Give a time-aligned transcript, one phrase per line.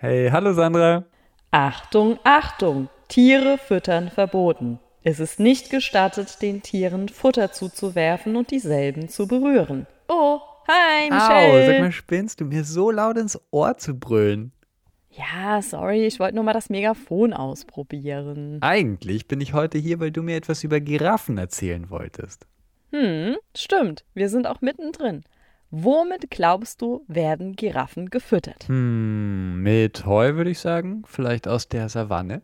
[0.00, 1.06] Hey, hallo Sandra.
[1.50, 4.78] Achtung, Achtung, Tiere füttern verboten.
[5.02, 9.88] Es ist nicht gestattet, den Tieren Futter zuzuwerfen und dieselben zu berühren.
[10.06, 10.38] Oh,
[10.68, 11.64] hi, Michelle.
[11.64, 14.52] Au, sag mal, spinnst du mir so laut ins Ohr zu brüllen?
[15.10, 18.58] Ja, sorry, ich wollte nur mal das Megafon ausprobieren.
[18.60, 22.46] Eigentlich bin ich heute hier, weil du mir etwas über Giraffen erzählen wolltest.
[22.92, 25.24] Hm, stimmt, wir sind auch mittendrin.
[25.70, 28.68] Womit glaubst du, werden Giraffen gefüttert?
[28.68, 32.40] Hm, mit Heu würde ich sagen, vielleicht aus der Savanne.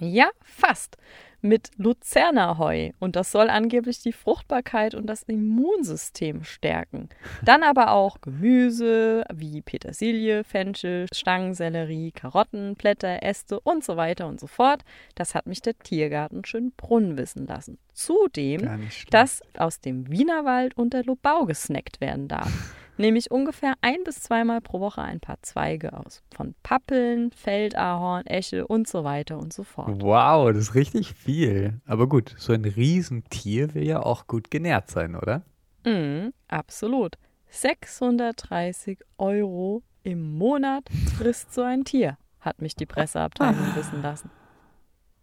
[0.00, 0.96] Ja, fast
[1.40, 7.08] mit Luzernerheu und das soll angeblich die Fruchtbarkeit und das Immunsystem stärken.
[7.44, 14.40] Dann aber auch Gemüse wie Petersilie, Fenchel, Stangensellerie, Karotten, Blätter, Äste und so weiter und
[14.40, 14.84] so fort.
[15.14, 17.78] Das hat mich der Tiergarten Schönbrunn wissen lassen.
[17.92, 24.22] Zudem, dass aus dem Wienerwald und der Lobau gesnackt werden darf nämlich ungefähr ein bis
[24.22, 26.22] zweimal pro Woche ein paar Zweige aus.
[26.34, 30.02] Von Pappeln, Feldahorn, Eche und so weiter und so fort.
[30.02, 31.80] Wow, das ist richtig viel.
[31.86, 35.42] Aber gut, so ein Riesentier will ja auch gut genährt sein, oder?
[35.84, 37.16] Mm, absolut.
[37.50, 40.84] 630 Euro im Monat
[41.16, 44.30] frisst so ein Tier, hat mich die Presseabteilung wissen lassen.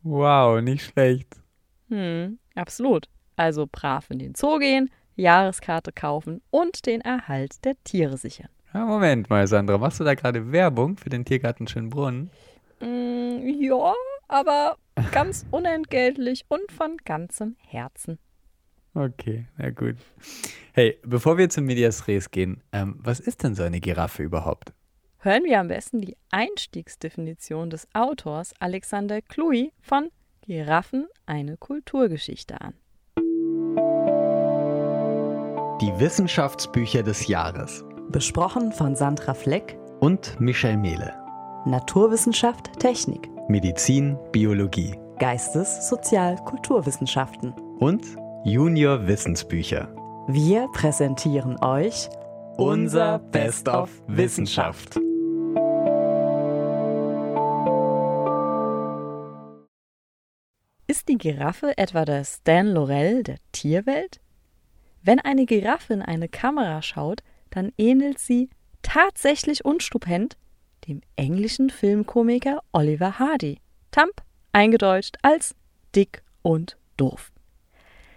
[0.04, 1.42] Wow, nicht schlecht.
[1.90, 3.10] Hm, absolut.
[3.36, 8.50] Also brav in den Zoo gehen, Jahreskarte kaufen und den Erhalt der Tiere sichern.
[8.74, 12.30] Ja, Moment mal, Sandra, machst du da gerade Werbung für den Tiergarten Schönbrunn?
[12.82, 13.94] Mm, ja,
[14.28, 14.78] aber
[15.12, 18.20] ganz unentgeltlich und von ganzem Herzen.
[18.94, 19.96] Okay, na gut.
[20.74, 24.74] Hey, bevor wir zum Medias Res gehen, ähm, was ist denn so eine Giraffe überhaupt?
[25.20, 32.74] Hören wir am besten die Einstiegsdefinition des Autors Alexander Kluy von Giraffen eine Kulturgeschichte an.
[35.82, 37.84] Die Wissenschaftsbücher des Jahres.
[38.08, 41.14] Besprochen von Sandra Fleck und Michel Mehle.
[41.66, 43.30] Naturwissenschaft, Technik.
[43.50, 44.98] Medizin, Biologie.
[45.20, 47.54] Geistes-, Sozial-, Kulturwissenschaften.
[47.80, 48.06] Und
[48.46, 49.94] Junior Wissensbücher.
[50.30, 52.10] Wir präsentieren euch
[52.56, 54.96] unser Best of Wissenschaft.
[60.88, 64.22] Ist die Giraffe etwa der Stan Laurel der Tierwelt?
[65.06, 67.22] Wenn eine Giraffe in eine Kamera schaut,
[67.52, 68.50] dann ähnelt sie
[68.82, 70.36] tatsächlich unstupend
[70.88, 73.60] dem englischen Filmkomiker Oliver Hardy.
[73.92, 75.54] Tamp, eingedeutscht als
[75.96, 77.32] dick und doof.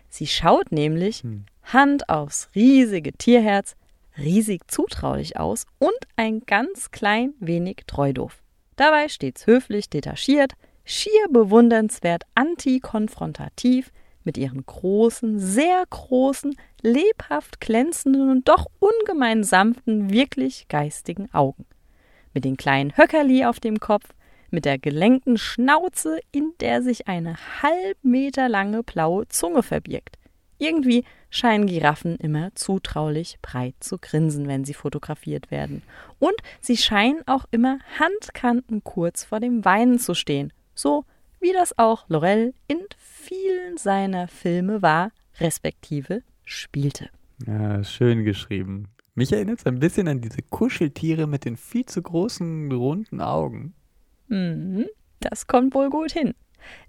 [0.08, 1.44] Sie schaut nämlich hm.
[1.62, 3.76] Hand aufs riesige Tierherz,
[4.16, 8.42] riesig zutraulich aus und ein ganz klein wenig treudoof.
[8.76, 10.54] Dabei stets höflich detachiert,
[10.86, 13.92] schier bewundernswert antikonfrontativ,
[14.24, 21.66] mit ihren großen, sehr großen, lebhaft glänzenden und doch ungemein sanften, wirklich geistigen Augen.
[22.34, 24.14] Mit den kleinen Höckerli auf dem Kopf,
[24.50, 30.18] mit der gelenkten Schnauze, in der sich eine halb Meter lange blaue Zunge verbirgt.
[30.58, 35.82] Irgendwie scheinen Giraffen immer zutraulich breit zu grinsen, wenn sie fotografiert werden.
[36.18, 41.04] Und sie scheinen auch immer Handkanten kurz vor dem Weinen zu stehen, so
[41.40, 47.10] wie das auch Lorel in vielen seiner Filme war, respektive spielte.
[47.46, 48.88] Ja, schön geschrieben.
[49.14, 53.74] Mich erinnert es ein bisschen an diese Kuscheltiere mit den viel zu großen, runden Augen.
[54.28, 54.86] Mhm,
[55.20, 56.34] das kommt wohl gut hin.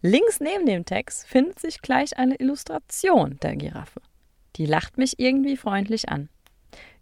[0.01, 4.01] Links neben dem Text findet sich gleich eine Illustration der Giraffe.
[4.55, 6.29] Die lacht mich irgendwie freundlich an.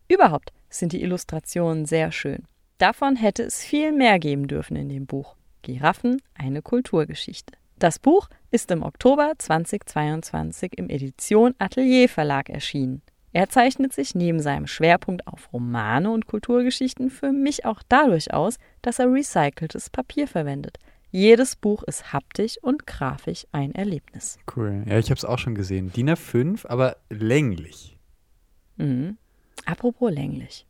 [0.07, 2.44] Überhaupt sind die Illustrationen sehr schön.
[2.78, 5.36] Davon hätte es viel mehr geben dürfen in dem Buch.
[5.62, 7.53] Giraffen, eine Kulturgeschichte.
[7.79, 13.01] Das Buch ist im Oktober 2022 im Edition Atelier Verlag erschienen.
[13.34, 18.57] Er zeichnet sich neben seinem Schwerpunkt auf Romane und Kulturgeschichten für mich auch dadurch aus,
[18.81, 20.79] dass er recyceltes Papier verwendet.
[21.12, 24.39] Jedes Buch ist haptisch und grafisch ein Erlebnis.
[24.56, 24.84] Cool.
[24.88, 25.91] Ja, ich habe es auch schon gesehen.
[25.91, 27.97] DIN A5, aber länglich.
[28.78, 29.18] Mhm.
[29.66, 30.66] Apropos länglich.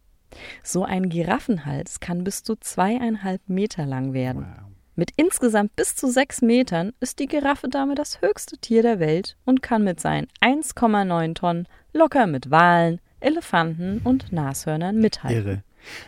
[0.64, 4.46] So ein Giraffenhals kann bis zu zweieinhalb Meter lang werden.
[4.46, 4.77] Wow.
[5.00, 9.38] Mit insgesamt bis zu sechs Metern ist die Giraffe damit das höchste Tier der Welt
[9.46, 15.38] und kann mit seinen 1,9 Tonnen locker mit Walen, Elefanten und Nashörnern mithalten.
[15.38, 15.64] Irre.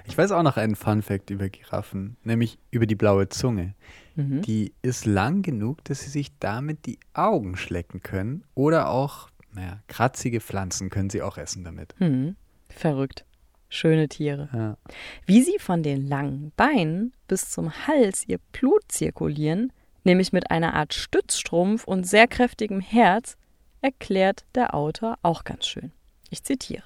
[0.06, 3.76] Ich weiß auch noch einen Fun-Fact über Giraffen, nämlich über die blaue Zunge.
[4.16, 4.42] Mhm.
[4.42, 9.84] Die ist lang genug, dass sie sich damit die Augen schlecken können oder auch, naja,
[9.88, 11.94] kratzige Pflanzen können sie auch essen damit.
[12.00, 12.36] Mhm.
[12.70, 13.24] Verrückt.
[13.70, 14.50] Schöne Tiere.
[14.52, 14.78] Ja.
[15.26, 19.72] Wie sie von den langen Beinen bis zum Hals ihr Blut zirkulieren,
[20.04, 23.38] nämlich mit einer Art Stützstrumpf und sehr kräftigem Herz,
[23.82, 25.92] erklärt der Autor auch ganz schön.
[26.32, 26.84] Ich zitiere.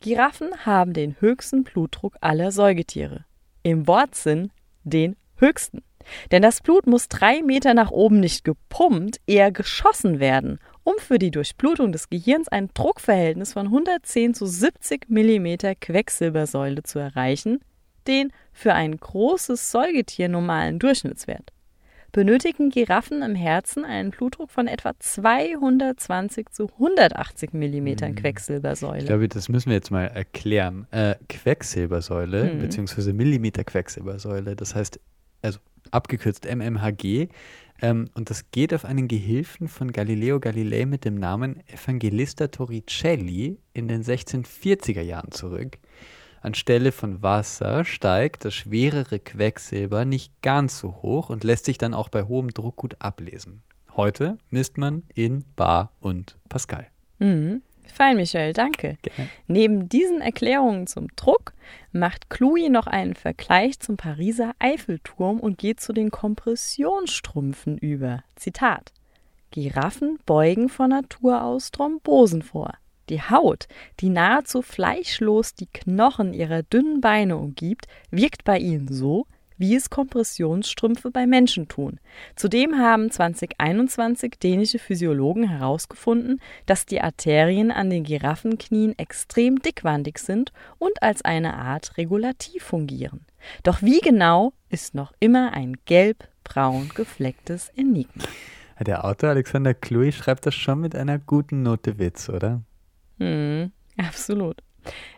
[0.00, 3.26] Giraffen haben den höchsten Blutdruck aller Säugetiere.
[3.62, 4.50] Im Wortsinn
[4.82, 5.82] den höchsten.
[6.30, 11.18] Denn das Blut muss drei Meter nach oben nicht gepumpt, eher geschossen werden, um für
[11.18, 17.60] die Durchblutung des Gehirns ein Druckverhältnis von 110 zu 70 Millimeter Quecksilbersäule zu erreichen,
[18.06, 21.52] den für ein großes Säugetier normalen Durchschnittswert.
[22.12, 28.16] Benötigen Giraffen im Herzen einen Blutdruck von etwa 220 zu 180 Millimetern hm.
[28.16, 28.98] Quecksilbersäule.
[28.98, 30.88] Ich glaube, das müssen wir jetzt mal erklären.
[30.90, 32.58] Äh, Quecksilbersäule, hm.
[32.58, 34.98] beziehungsweise Millimeter Quecksilbersäule, das heißt,
[35.42, 35.60] also
[35.92, 37.28] abgekürzt MMHG.
[37.82, 43.58] Ähm, und das geht auf einen Gehilfen von Galileo Galilei mit dem Namen Evangelista Torricelli
[43.72, 45.78] in den 1640er Jahren zurück.
[46.42, 51.92] Anstelle von Wasser steigt das schwerere Quecksilber nicht ganz so hoch und lässt sich dann
[51.94, 53.62] auch bei hohem Druck gut ablesen.
[53.94, 56.86] Heute misst man in Bar und Pascal.
[57.18, 57.62] Mhm.
[57.86, 58.96] Fein, Michael, danke.
[59.02, 59.28] Gerne.
[59.46, 61.52] Neben diesen Erklärungen zum Druck
[61.92, 68.22] macht Chloe noch einen Vergleich zum Pariser Eiffelturm und geht zu den Kompressionsstrümpfen über.
[68.36, 68.92] Zitat:
[69.50, 72.74] Giraffen beugen von Natur aus Thrombosen vor.
[73.08, 73.66] Die Haut,
[73.98, 79.26] die nahezu fleischlos die Knochen ihrer dünnen Beine umgibt, wirkt bei ihnen so,
[79.60, 82.00] wie es Kompressionsstrümpfe bei Menschen tun.
[82.34, 90.52] Zudem haben 2021 dänische Physiologen herausgefunden, dass die Arterien an den Giraffenknien extrem dickwandig sind
[90.78, 93.26] und als eine Art Regulativ fungieren.
[93.62, 98.24] Doch wie genau ist noch immer ein gelb-braun geflecktes Enigma.
[98.80, 102.62] Der Autor Alexander Kluy schreibt das schon mit einer guten Note Witz, oder?
[103.18, 104.62] Hm, absolut.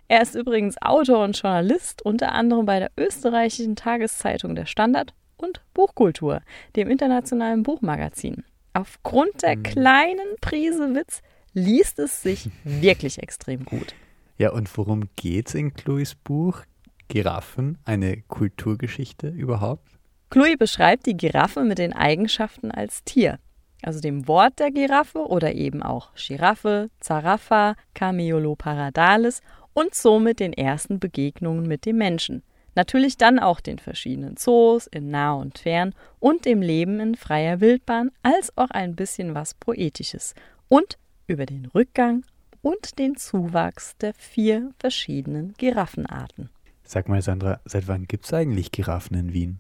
[0.09, 5.63] Er ist übrigens Autor und Journalist, unter anderem bei der österreichischen Tageszeitung Der Standard und
[5.75, 6.43] Buchkultur,
[6.77, 8.45] dem internationalen Buchmagazin.
[8.75, 9.63] Aufgrund der hm.
[9.63, 11.23] kleinen Prise Witz
[11.53, 13.95] liest es sich wirklich extrem gut.
[14.39, 16.63] Ja, und worum geht's in Chloes Buch?
[17.09, 19.87] Giraffen, eine Kulturgeschichte überhaupt?
[20.31, 23.39] Chloe beschreibt die Giraffe mit den Eigenschaften als Tier,
[23.83, 29.41] also dem Wort der Giraffe oder eben auch Giraffe, Zaraffa, Cameoloparadalis
[29.73, 32.43] und somit den ersten Begegnungen mit dem Menschen.
[32.75, 37.61] Natürlich dann auch den verschiedenen Zoos in nah und fern und dem Leben in freier
[37.61, 40.35] Wildbahn, als auch ein bisschen was Poetisches
[40.69, 40.97] und
[41.27, 42.25] über den Rückgang
[42.63, 46.49] und den Zuwachs der vier verschiedenen Giraffenarten.
[46.85, 49.59] Sag mal, Sandra, seit wann gibt es eigentlich Giraffen in Wien?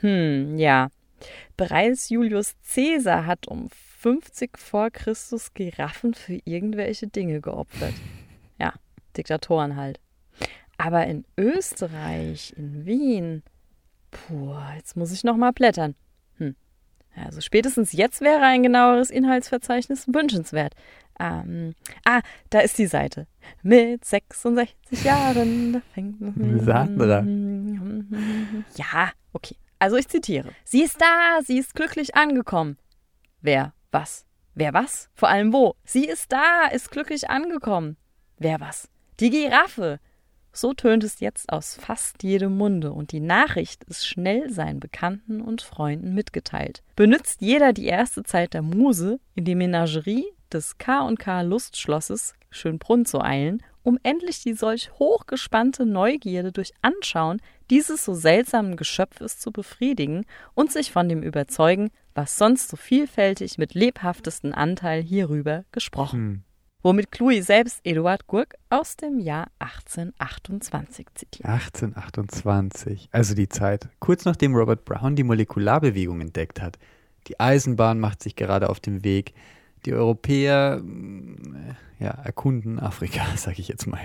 [0.00, 0.88] Hm, ja.
[1.56, 3.68] Bereits Julius Caesar hat um
[3.98, 7.94] 50 vor Christus Giraffen für irgendwelche Dinge geopfert.
[8.58, 8.72] Ja,
[9.16, 10.00] Diktatoren halt.
[10.78, 13.42] Aber in Österreich, in Wien,
[14.10, 15.94] puh, jetzt muss ich noch mal blättern.
[16.38, 16.56] Hm.
[17.14, 20.74] Also spätestens jetzt wäre ein genaueres Inhaltsverzeichnis wünschenswert.
[21.18, 21.74] Ähm,
[22.06, 23.26] ah, da ist die Seite.
[23.62, 26.16] Mit 66 Jahren, da fängt
[26.64, 27.22] Sandra.
[28.76, 29.56] Ja, okay.
[29.80, 30.50] Also ich zitiere.
[30.62, 32.76] Sie ist da, sie ist glücklich angekommen.
[33.40, 34.26] Wer was?
[34.54, 35.08] Wer was?
[35.14, 35.74] Vor allem wo?
[35.84, 37.96] Sie ist da, ist glücklich angekommen.
[38.38, 38.88] Wer was?
[39.18, 39.98] Die Giraffe!
[40.52, 45.40] So tönt es jetzt aus fast jedem Munde und die Nachricht ist schnell seinen Bekannten
[45.40, 46.82] und Freunden mitgeteilt.
[46.96, 53.22] Benützt jeder die erste Zeit der Muse, in die Menagerie des K&K Lustschlosses Schönbrunn zu
[53.22, 57.40] eilen, um endlich die solch hochgespannte Neugierde durch Anschauen
[57.70, 63.58] dieses so seltsamen Geschöpfes zu befriedigen und sich von dem überzeugen, was sonst so vielfältig
[63.58, 66.18] mit lebhaftesten Anteil hierüber gesprochen.
[66.18, 66.42] Hm
[66.82, 71.48] womit Cluy selbst Eduard Gurk aus dem Jahr 1828 zitiert.
[71.48, 76.78] 1828, also die Zeit, kurz nachdem Robert Brown die Molekularbewegung entdeckt hat.
[77.26, 79.34] Die Eisenbahn macht sich gerade auf dem Weg.
[79.84, 84.00] Die Europäer äh, ja, erkunden Afrika, sage ich jetzt mal.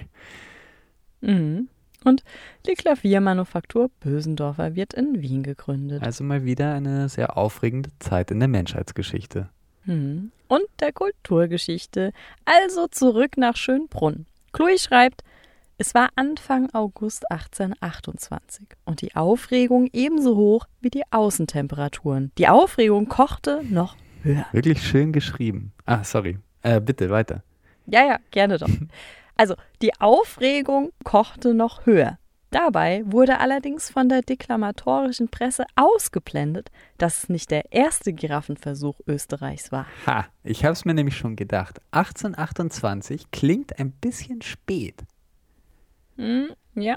[1.22, 1.70] Mhm.
[2.06, 2.24] Und
[2.68, 6.04] die Klaviermanufaktur Bösendorfer wird in Wien gegründet.
[6.04, 9.50] Also mal wieder eine sehr aufregende Zeit in der Menschheitsgeschichte.
[9.86, 10.32] Mhm.
[10.48, 12.14] Und der Kulturgeschichte.
[12.46, 14.28] Also zurück nach Schönbrunn.
[14.54, 15.24] Chloe schreibt,
[15.78, 22.32] es war Anfang August 1828 und die Aufregung ebenso hoch wie die Außentemperaturen.
[22.38, 24.46] Die Aufregung kochte noch höher.
[24.54, 25.74] Wirklich schön geschrieben.
[25.86, 26.38] Ah, sorry.
[26.62, 27.44] Äh, bitte weiter.
[27.88, 28.70] Ja, ja, gerne doch.
[29.36, 32.18] Also, die Aufregung kochte noch höher.
[32.52, 39.74] Dabei wurde allerdings von der deklamatorischen Presse ausgeblendet, dass es nicht der erste Giraffenversuch Österreichs
[39.74, 39.88] war.
[40.06, 41.82] Ha, ich habe es mir nämlich schon gedacht.
[41.92, 44.96] 1828 klingt ein bisschen spät.
[46.16, 46.96] Hm, ja.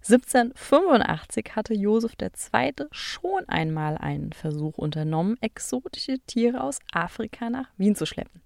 [0.00, 2.72] 1785 hatte Josef II.
[2.90, 8.40] schon einmal einen Versuch unternommen, exotische Tiere aus Afrika nach Wien zu schleppen.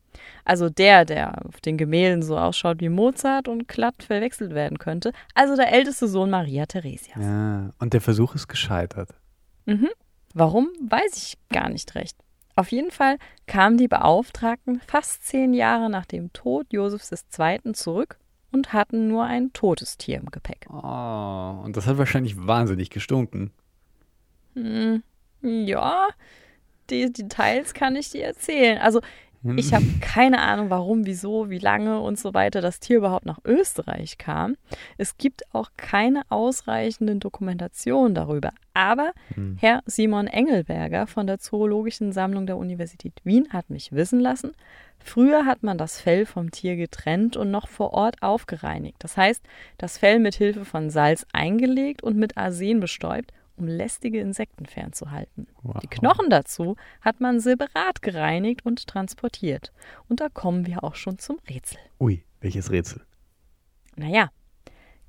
[0.45, 5.13] Also der, der auf den Gemälden so ausschaut wie Mozart und glatt verwechselt werden könnte.
[5.35, 7.19] Also der älteste Sohn Maria Theresias.
[7.21, 9.11] Ja, und der Versuch ist gescheitert.
[9.67, 9.89] Mhm.
[10.35, 12.17] Warum, weiß ich gar nicht recht.
[12.57, 17.73] Auf jeden Fall kamen die Beauftragten fast zehn Jahre nach dem Tod Josefs II.
[17.75, 18.19] zurück
[18.51, 20.67] und hatten nur ein totes Tier im Gepäck.
[20.71, 23.51] Oh, und das hat wahrscheinlich wahnsinnig gestunken.
[24.55, 25.03] Hm,
[25.43, 26.09] ja,
[26.89, 28.79] die Details kann ich dir erzählen.
[28.79, 29.01] Also.
[29.57, 33.39] Ich habe keine Ahnung, warum, wieso, wie lange und so weiter das Tier überhaupt nach
[33.45, 34.57] Österreich kam.
[34.99, 38.53] Es gibt auch keine ausreichenden Dokumentationen darüber.
[38.75, 39.57] Aber hm.
[39.61, 44.53] Herr Simon Engelberger von der Zoologischen Sammlung der Universität Wien hat mich wissen lassen,
[44.99, 48.97] früher hat man das Fell vom Tier getrennt und noch vor Ort aufgereinigt.
[48.99, 49.43] Das heißt,
[49.79, 55.47] das Fell mit Hilfe von Salz eingelegt und mit Arsen bestäubt um lästige Insekten fernzuhalten.
[55.63, 55.79] Wow.
[55.83, 59.73] Die Knochen dazu hat man separat gereinigt und transportiert.
[60.09, 61.79] Und da kommen wir auch schon zum Rätsel.
[61.99, 63.03] Ui, welches Rätsel?
[63.97, 64.31] Naja,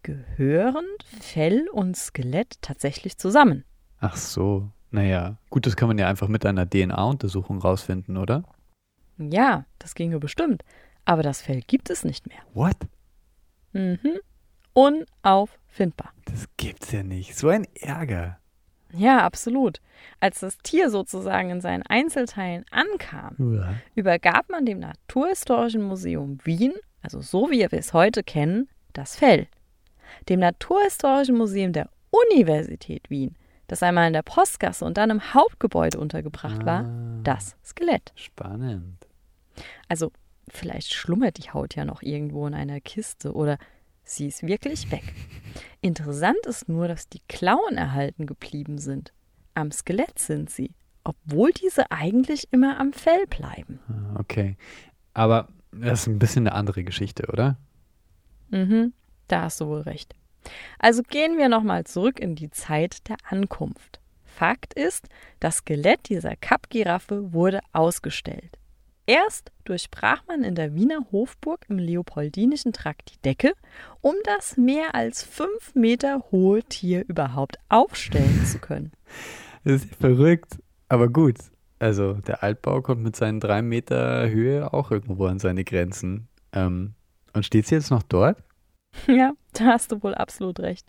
[0.04, 0.86] gehören
[1.20, 3.66] Fell und Skelett tatsächlich zusammen?
[4.00, 8.44] Ach so, naja, gut, das kann man ja einfach mit einer DNA-Untersuchung rausfinden, oder?
[9.18, 10.64] Ja, das ginge bestimmt.
[11.06, 12.40] Aber das Fell gibt es nicht mehr.
[12.54, 12.78] What?
[13.74, 14.20] Mhm.
[15.78, 16.12] Unauffindbar.
[16.26, 17.38] Das gibt's ja nicht.
[17.38, 18.40] So ein Ärger.
[18.94, 19.80] Ja, absolut.
[20.20, 23.76] Als das Tier sozusagen in seinen Einzelteilen ankam, ja.
[23.96, 29.48] übergab man dem Naturhistorischen Museum Wien, also so wie wir es heute kennen, das Fell.
[30.30, 31.90] Dem Naturhistorischen Museum der
[32.32, 33.36] Universität Wien,
[33.68, 36.86] das einmal in der Postgasse und dann im Hauptgebäude untergebracht ah, war,
[37.24, 38.14] das Skelett.
[38.16, 39.06] Spannend.
[39.90, 40.12] Also
[40.48, 43.58] vielleicht schlummert die Haut ja noch irgendwo in einer Kiste oder
[44.08, 45.04] Sie ist wirklich weg.
[45.82, 49.12] Interessant ist nur, dass die Klauen erhalten geblieben sind.
[49.54, 50.72] Am Skelett sind sie,
[51.04, 53.80] obwohl diese eigentlich immer am Fell bleiben.
[53.90, 54.56] Ah, okay.
[55.14, 57.58] Aber das ist ein bisschen eine andere Geschichte, oder?
[58.50, 58.94] Mhm,
[59.28, 60.16] da hast du wohl recht.
[60.80, 64.00] Also gehen wir nochmal zurück in die Zeit der Ankunft.
[64.24, 65.10] Fakt ist,
[65.42, 68.58] das Skelett dieser Kappgiraffe wurde ausgestellt.
[69.10, 73.54] Erst durchbrach man in der Wiener Hofburg im Leopoldinischen Trakt die Decke,
[74.02, 78.92] um das mehr als fünf Meter hohe Tier überhaupt aufstellen zu können.
[79.64, 81.38] Das ist verrückt, aber gut.
[81.80, 86.28] Also der Altbau kommt mit seinen drei Meter Höhe auch irgendwo an seine Grenzen.
[86.52, 86.94] Ähm,
[87.32, 88.44] und steht sie jetzt noch dort?
[89.08, 90.86] Ja, da hast du wohl absolut recht.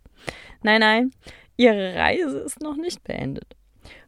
[0.63, 1.11] Nein, nein,
[1.57, 3.55] ihre Reise ist noch nicht beendet.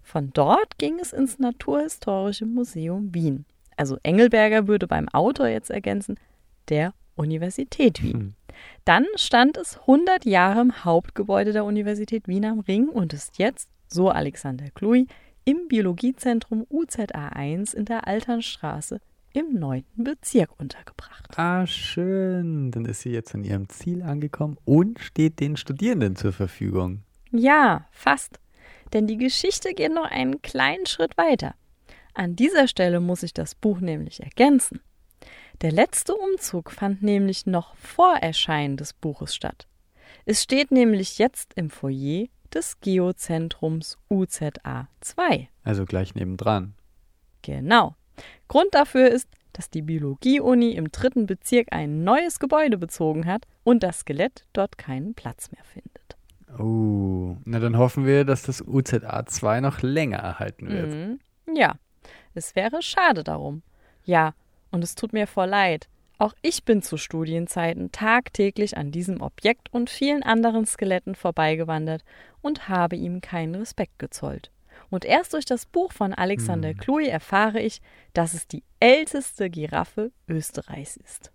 [0.03, 3.45] Von dort ging es ins Naturhistorische Museum Wien
[3.81, 6.17] also Engelberger würde beim Autor jetzt ergänzen,
[6.69, 8.13] der Universität Wien.
[8.13, 8.35] Hm.
[8.85, 13.71] Dann stand es 100 Jahre im Hauptgebäude der Universität Wien am Ring und ist jetzt,
[13.89, 15.07] so Alexander Kluy,
[15.47, 19.01] im Biologiezentrum UZA1 in der Alternstraße
[19.33, 19.83] im 9.
[19.97, 21.39] Bezirk untergebracht.
[21.39, 22.73] Ah, schön.
[22.73, 27.01] Dann ist sie jetzt an ihrem Ziel angekommen und steht den Studierenden zur Verfügung.
[27.31, 28.41] Ja, fast.
[28.93, 31.55] Denn die Geschichte geht noch einen kleinen Schritt weiter.
[32.15, 34.81] An dieser Stelle muss ich das Buch nämlich ergänzen.
[35.61, 39.67] Der letzte Umzug fand nämlich noch vor Erscheinen des Buches statt.
[40.25, 45.49] Es steht nämlich jetzt im Foyer des Geozentrums UZA 2.
[45.63, 46.75] Also gleich nebendran.
[47.43, 47.95] Genau.
[48.49, 53.83] Grund dafür ist, dass die Biologie-Uni im dritten Bezirk ein neues Gebäude bezogen hat und
[53.83, 56.17] das Skelett dort keinen Platz mehr findet.
[56.59, 60.95] Oh, na dann hoffen wir, dass das UZA 2 noch länger erhalten wird.
[60.95, 61.21] Mhm.
[61.55, 61.77] Ja,
[62.35, 63.63] es wäre schade darum.
[64.05, 64.35] Ja,
[64.71, 65.89] und es tut mir voll leid.
[66.19, 72.05] Auch ich bin zu Studienzeiten tagtäglich an diesem Objekt und vielen anderen Skeletten vorbeigewandert
[72.43, 74.51] und habe ihm keinen Respekt gezollt.
[74.91, 76.77] Und erst durch das Buch von Alexander hm.
[76.77, 77.81] Kluy erfahre ich,
[78.13, 81.33] dass es die älteste Giraffe Österreichs ist.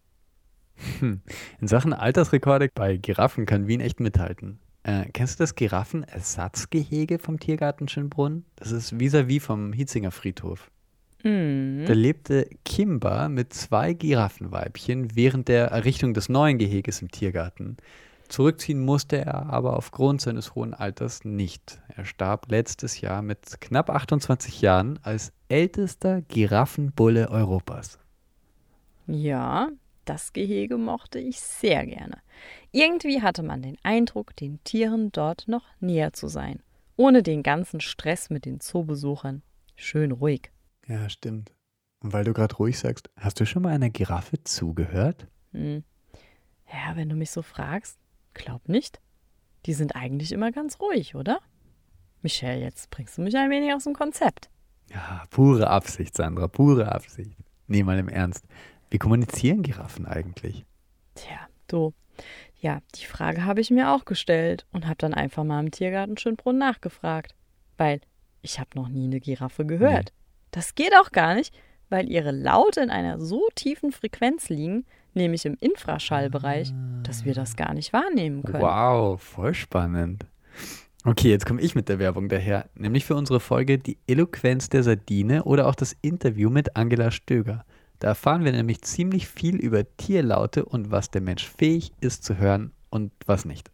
[0.99, 1.21] Hm.
[1.59, 4.59] In Sachen Altersrekorde bei Giraffen kann Wien echt mithalten.
[4.83, 8.45] Äh, kennst du das Giraffenersatzgehege vom Tiergarten Schönbrunn?
[8.55, 10.69] Das ist vis-à-vis -vis vom Hietzinger Friedhof.
[11.25, 11.85] Mhm.
[11.87, 17.77] Da lebte Kimba mit zwei Giraffenweibchen während der Errichtung des neuen Geheges im Tiergarten.
[18.29, 21.81] Zurückziehen musste er aber aufgrund seines hohen Alters nicht.
[21.95, 27.97] Er starb letztes Jahr mit knapp 28 Jahren als ältester Giraffenbulle Europas.
[29.07, 29.69] Ja,
[30.05, 32.19] das Gehege mochte ich sehr gerne.
[32.71, 36.59] Irgendwie hatte man den Eindruck, den Tieren dort noch näher zu sein,
[36.97, 39.41] ohne den ganzen Stress mit den Zoobesuchern.
[39.75, 40.51] Schön ruhig.
[40.87, 41.53] Ja, stimmt.
[41.99, 45.27] Und weil du gerade ruhig sagst, hast du schon mal einer Giraffe zugehört?
[45.51, 45.83] Hm.
[46.71, 47.97] Ja, wenn du mich so fragst,
[48.33, 48.99] glaub nicht.
[49.65, 51.39] Die sind eigentlich immer ganz ruhig, oder?
[52.21, 54.49] Michelle, jetzt bringst du mich ein wenig aus dem Konzept.
[54.91, 57.37] Ja, pure Absicht, Sandra, pure Absicht.
[57.67, 58.45] Nee, mal im Ernst.
[58.89, 60.65] Wie kommunizieren Giraffen eigentlich?
[61.15, 61.93] Tja, du.
[62.59, 66.17] Ja, die Frage habe ich mir auch gestellt und habe dann einfach mal im Tiergarten
[66.17, 67.35] Schönbrunn nachgefragt.
[67.77, 68.01] Weil
[68.41, 70.13] ich habe noch nie eine Giraffe gehört.
[70.15, 70.24] Nee.
[70.55, 71.53] Das geht auch gar nicht,
[71.89, 76.71] weil ihre Laute in einer so tiefen Frequenz liegen, nämlich im Infraschallbereich,
[77.03, 78.63] dass wir das gar nicht wahrnehmen können.
[78.63, 80.25] Wow, voll spannend.
[81.03, 84.83] Okay, jetzt komme ich mit der Werbung daher, nämlich für unsere Folge Die Eloquenz der
[84.83, 87.65] Sardine oder auch das Interview mit Angela Stöger.
[87.99, 92.37] Da erfahren wir nämlich ziemlich viel über Tierlaute und was der Mensch fähig ist zu
[92.37, 93.69] hören und was nicht.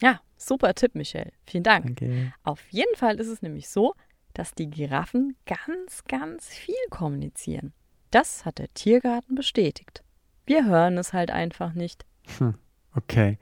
[0.00, 1.32] Ja, super Tipp, Michelle.
[1.44, 1.90] Vielen Dank.
[1.90, 2.32] Okay.
[2.44, 3.94] Auf jeden Fall ist es nämlich so,
[4.34, 7.72] dass die Giraffen ganz, ganz viel kommunizieren.
[8.10, 10.02] Das hat der Tiergarten bestätigt.
[10.46, 12.04] Wir hören es halt einfach nicht.
[12.38, 12.54] Hm,
[12.94, 13.38] okay.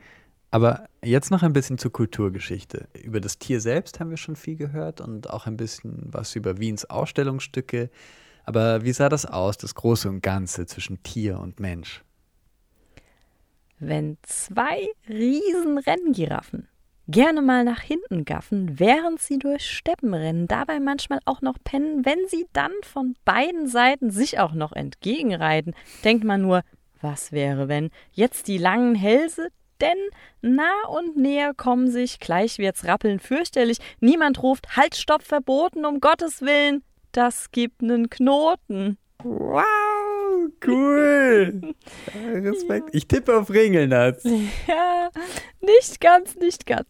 [0.51, 2.89] Aber jetzt noch ein bisschen zur Kulturgeschichte.
[3.03, 6.59] Über das Tier selbst haben wir schon viel gehört und auch ein bisschen was über
[6.59, 7.91] Wiens Ausstellungsstücke.
[8.45, 12.05] Aber wie sah das aus, das Große und Ganze zwischen Tier und Mensch?
[13.79, 16.69] Wenn zwei riesen Renngiraffen
[17.11, 22.05] gerne mal nach hinten gaffen, während sie durch Steppen rennen, dabei manchmal auch noch pennen,
[22.05, 25.75] wenn sie dann von beiden Seiten sich auch noch entgegenreiten,
[26.05, 26.63] denkt man nur,
[27.01, 29.49] was wäre, wenn jetzt die langen Hälse,
[29.81, 29.97] denn
[30.43, 36.01] nah und näher kommen sich, gleich wird's rappeln fürchterlich, niemand ruft Halt, Stopp, verboten, um
[36.01, 38.99] Gottes Willen, das gibt nen Knoten.
[39.23, 39.65] Wow,
[40.67, 41.75] cool.
[42.35, 42.91] Respekt.
[42.93, 44.25] Ich tippe auf Ringelnatz.
[44.67, 45.11] Ja,
[45.61, 46.87] nicht ganz, nicht ganz.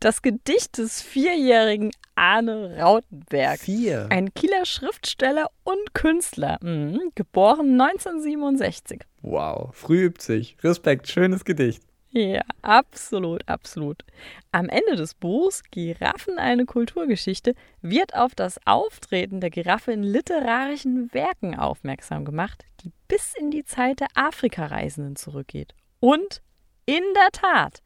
[0.00, 3.60] Das Gedicht des vierjährigen Arne Rautenberg.
[3.60, 4.06] Vier.
[4.10, 6.58] Ein Kieler Schriftsteller und Künstler.
[6.62, 9.02] Mhm, geboren 1967.
[9.22, 10.56] Wow, früh übt sich.
[10.62, 11.82] Respekt, schönes Gedicht.
[12.12, 14.04] Ja, absolut, absolut.
[14.50, 21.14] Am Ende des Buchs Giraffen eine Kulturgeschichte wird auf das Auftreten der Giraffe in literarischen
[21.14, 25.74] Werken aufmerksam gemacht, die bis in die Zeit der Afrikareisenden zurückgeht.
[25.98, 26.42] Und
[26.86, 27.82] in der Tat,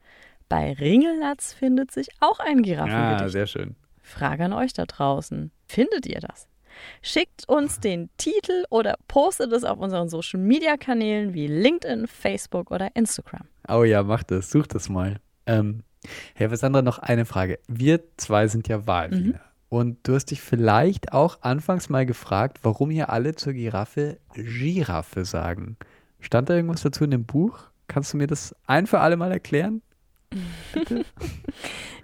[0.49, 3.21] bei Ringelnatz findet sich auch ein Giraffengedicht.
[3.21, 3.75] Ja, sehr schön.
[4.03, 5.51] Frage an euch da draußen.
[5.67, 6.47] Findet ihr das?
[7.03, 12.71] Schickt uns den Titel oder postet es auf unseren Social Media Kanälen wie LinkedIn, Facebook
[12.71, 13.47] oder Instagram.
[13.69, 15.21] Oh ja, mach das, such das mal.
[15.47, 15.85] Ähm,
[16.35, 17.59] Herr Sandra, noch eine Frage.
[17.67, 19.39] Wir zwei sind ja Wahlwiener.
[19.39, 19.54] Mhm.
[19.75, 25.25] Und du hast dich vielleicht auch anfangs mal gefragt, warum hier alle zur Giraffe Giraffe
[25.25, 25.77] sagen.
[26.21, 27.59] Stand da irgendwas dazu in dem Buch?
[27.89, 29.83] Kannst du mir das ein für alle mal erklären?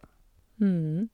[0.60, 1.10] Hm.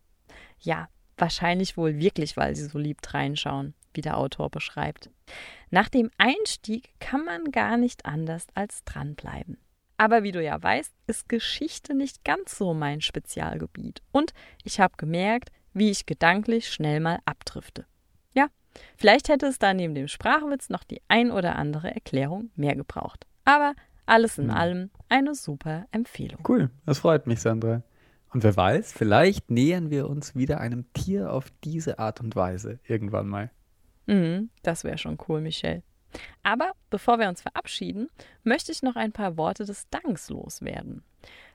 [0.60, 5.10] Ja, wahrscheinlich wohl wirklich, weil sie so lieb reinschauen, wie der Autor beschreibt.
[5.70, 9.58] Nach dem Einstieg kann man gar nicht anders als dranbleiben.
[10.02, 14.02] Aber wie du ja weißt, ist Geschichte nicht ganz so mein Spezialgebiet.
[14.12, 14.34] Und
[14.64, 17.86] ich habe gemerkt, wie ich gedanklich schnell mal abdrifte.
[18.34, 18.48] Ja,
[18.98, 23.28] vielleicht hätte es da neben dem Sprachwitz noch die ein oder andere Erklärung mehr gebraucht.
[23.46, 23.76] Aber
[24.08, 24.58] alles in hm.
[24.58, 26.44] allem eine super Empfehlung.
[26.50, 27.84] Cool, das freut mich, Sandra.
[28.34, 32.80] Und wer weiß, vielleicht nähern wir uns wieder einem Tier auf diese Art und Weise
[32.88, 33.52] irgendwann mal.
[34.08, 35.84] Mhm, das wäre schon cool, Michelle.
[36.43, 38.10] Aber bevor wir uns verabschieden,
[38.43, 41.04] möchte ich noch ein paar Worte des Danks loswerden.